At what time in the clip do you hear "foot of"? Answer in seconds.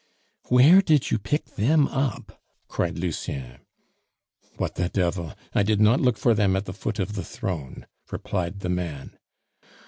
6.73-7.13